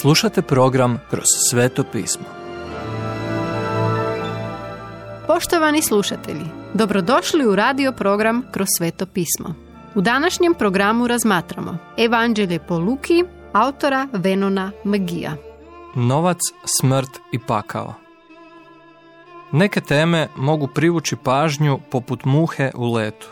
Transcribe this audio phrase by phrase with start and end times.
[0.00, 2.24] Slušate program Kroz sveto pismo.
[5.26, 6.44] Poštovani slušatelji,
[6.74, 9.54] dobrodošli u radio program Kroz sveto pismo.
[9.94, 15.36] U današnjem programu razmatramo Evanđelje po Luki, autora Venona Magija.
[15.94, 16.38] Novac,
[16.80, 17.94] smrt i pakao.
[19.52, 23.28] Neke teme mogu privući pažnju poput muhe u letu.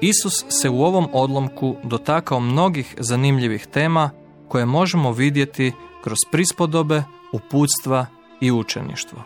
[0.00, 4.10] Isus se u ovom odlomku dotakao mnogih zanimljivih tema
[4.48, 5.72] koje možemo vidjeti
[6.04, 8.06] kroz prispodobe, uputstva
[8.40, 9.22] i učeništvo.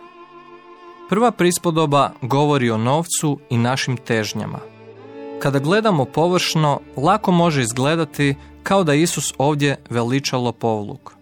[1.09, 4.59] Prva prispodoba govori o novcu i našim težnjama.
[5.39, 11.13] Kada gledamo površno, lako može izgledati kao da Isus ovdje veličalo povluk.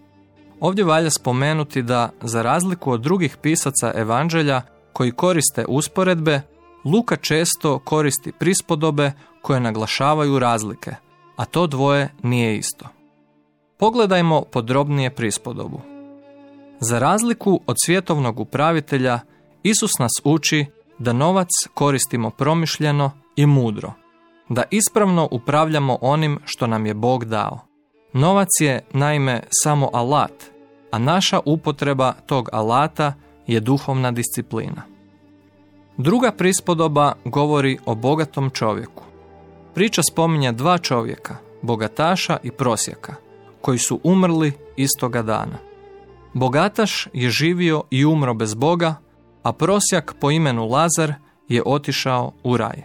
[0.59, 4.61] Ovdje valja spomenuti da, za razliku od drugih pisaca evanđelja
[4.93, 6.41] koji koriste usporedbe,
[6.85, 9.11] Luka često koristi prispodobe
[9.41, 10.95] koje naglašavaju razlike,
[11.35, 12.98] a to dvoje nije isto.
[13.79, 15.81] Pogledajmo podrobnije prispodobu.
[16.79, 19.19] Za razliku od svjetovnog upravitelja,
[19.63, 20.65] Isus nas uči
[20.97, 23.93] da novac koristimo promišljeno i mudro,
[24.49, 27.59] da ispravno upravljamo onim što nam je Bog dao.
[28.13, 30.43] Novac je, naime, samo alat,
[30.91, 33.13] a naša upotreba tog alata
[33.47, 34.81] je duhovna disciplina.
[35.97, 39.03] Druga prispodoba govori o bogatom čovjeku.
[39.73, 43.28] Priča spominja dva čovjeka, bogataša i prosjaka,
[43.61, 45.57] koji su umrli istoga dana.
[46.33, 48.95] Bogataš je živio i umro bez Boga,
[49.43, 51.13] a prosjak po imenu Lazar
[51.47, 52.83] je otišao u raj.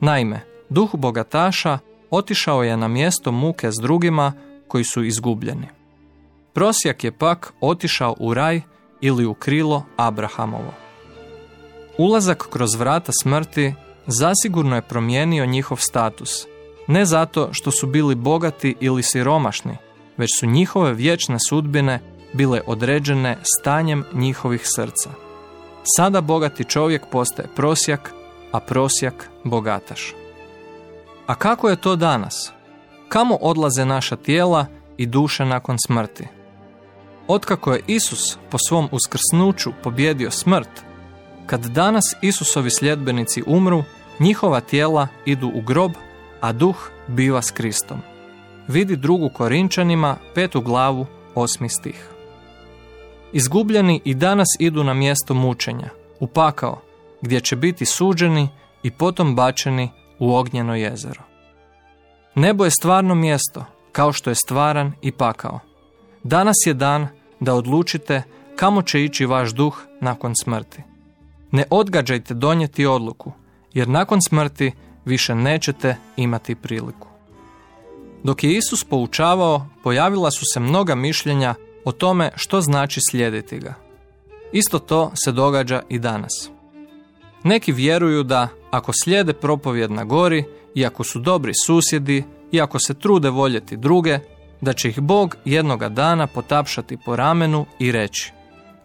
[0.00, 1.78] Naime, duh bogataša
[2.10, 4.32] otišao je na mjesto muke s drugima
[4.68, 5.68] koji su izgubljeni.
[6.52, 8.60] Prosjak je pak otišao u raj
[9.00, 10.74] ili u krilo Abrahamovo.
[11.98, 13.74] Ulazak kroz vrata smrti
[14.06, 16.46] zasigurno je promijenio njihov status,
[16.86, 19.76] ne zato što su bili bogati ili siromašni,
[20.16, 22.00] već su njihove vječne sudbine
[22.32, 25.10] bile određene stanjem njihovih srca.
[25.96, 28.12] Sada bogati čovjek postaje prosjak,
[28.52, 30.14] a prosjak bogataš.
[31.26, 32.52] A kako je to danas?
[33.08, 34.66] Kamo odlaze naša tijela
[34.96, 36.28] i duše nakon smrti?
[37.28, 40.68] Otkako je Isus po svom uskrsnuću pobjedio smrt,
[41.46, 43.84] kad danas Isusovi sljedbenici umru,
[44.20, 45.92] njihova tijela idu u grob,
[46.40, 48.13] a duh biva s Kristom.
[48.68, 52.08] Vidi drugu Korinčanima, petu glavu, osmi stih.
[53.32, 55.88] Izgubljeni i danas idu na mjesto mučenja,
[56.20, 56.80] u pakao,
[57.20, 58.48] gdje će biti suđeni
[58.82, 61.22] i potom bačeni u ognjeno jezero.
[62.34, 65.60] Nebo je stvarno mjesto, kao što je stvaran i pakao.
[66.22, 67.08] Danas je dan
[67.40, 68.22] da odlučite
[68.56, 70.82] kamo će ići vaš duh nakon smrti.
[71.50, 73.32] Ne odgađajte donijeti odluku,
[73.72, 74.72] jer nakon smrti
[75.04, 77.13] više nećete imati priliku.
[78.24, 81.54] Dok je Isus poučavao, pojavila su se mnoga mišljenja
[81.84, 83.74] o tome što znači slijediti ga.
[84.52, 86.50] Isto to se događa i danas.
[87.44, 92.78] Neki vjeruju da ako slijede propovjed na gori i ako su dobri susjedi i ako
[92.78, 94.18] se trude voljeti druge,
[94.60, 98.32] da će ih Bog jednoga dana potapšati po ramenu i reći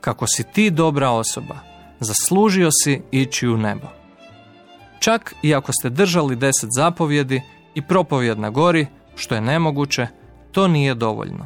[0.01, 1.55] kako si ti dobra osoba,
[1.99, 3.87] zaslužio si ići u nebo.
[4.99, 7.41] Čak i ako ste držali deset zapovjedi
[7.75, 8.87] i propovjed na gori,
[9.19, 10.07] što je nemoguće,
[10.51, 11.45] to nije dovoljno.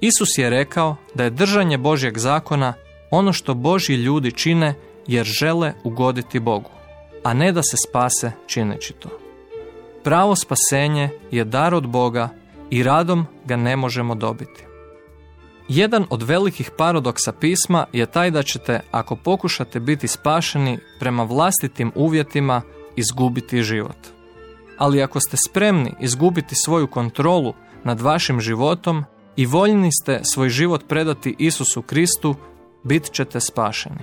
[0.00, 2.74] Isus je rekao da je držanje Božjeg zakona
[3.10, 4.74] ono što Božji ljudi čine
[5.06, 6.70] jer žele ugoditi Bogu,
[7.24, 9.08] a ne da se spase čineći to.
[10.04, 12.28] Pravo spasenje je dar od Boga
[12.70, 14.64] i radom ga ne možemo dobiti.
[15.68, 21.92] Jedan od velikih paradoksa pisma je taj da ćete, ako pokušate biti spašeni prema vlastitim
[21.94, 22.62] uvjetima,
[22.96, 24.15] izgubiti život.
[24.78, 27.54] Ali ako ste spremni izgubiti svoju kontrolu
[27.84, 29.04] nad vašim životom
[29.36, 32.34] i voljni ste svoj život predati Isusu Kristu,
[32.84, 34.00] bit ćete spašeni.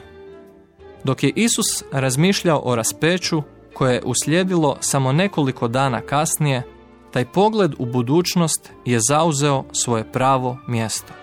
[1.04, 6.64] Dok je Isus razmišljao o raspeću koje je uslijedilo samo nekoliko dana kasnije,
[7.12, 11.14] taj pogled u budućnost je zauzeo svoje pravo mjesto.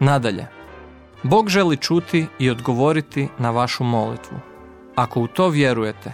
[0.00, 0.46] Nadalje,
[1.22, 4.36] Bog želi čuti i odgovoriti na vašu molitvu.
[4.94, 6.12] Ako u to vjerujete,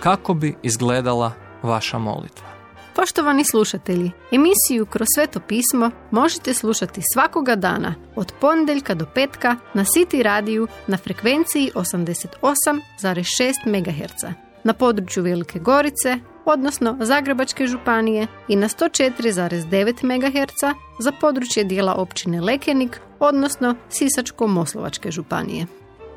[0.00, 1.32] kako bi izgledala
[1.64, 2.54] vaša molitva?
[2.96, 9.84] Poštovani slušatelji, emisiju Kroz sveto pismo možete slušati svakoga dana od ponedjeljka do petka na
[9.84, 14.24] City radiju na frekvenciji 88,6 MHz
[14.64, 22.40] na području Velike Gorice, odnosno Zagrebačke županije i na 104,9 MHz za područje dijela općine
[22.40, 25.66] Lekenik, odnosno Sisačko-Moslovačke županije.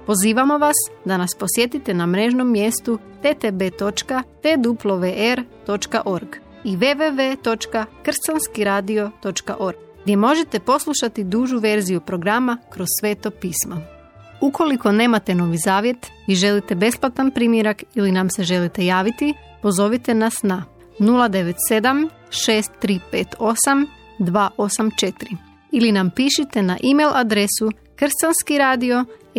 [0.08, 0.76] Pozivamo vas
[1.06, 4.36] da nas posjetite na mrežnom mjestu ttb.twr.org
[6.64, 13.82] i www.kršćanskiradio.org gdje možete poslušati dužu verziju programa kroz sveto pismo.
[14.42, 20.44] Ukoliko nemate novi zavjet i želite besplatan primjerak ili nam se želite javiti, pozovite nas
[20.44, 20.66] na
[21.00, 23.88] 097 6358
[24.20, 25.36] 284
[25.72, 27.72] ili nam pišite na e-mail adresu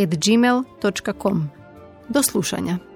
[0.07, 1.49] kršćanskiradio.gmail.com
[2.09, 2.88] Do slušanja.